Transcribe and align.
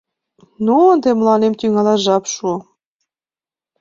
Ну, 0.65 0.75
ынде 0.93 1.09
мыланем 1.15 1.53
тӱҥалаш 1.59 1.99
жап 2.05 2.23
шуо: 2.33 2.55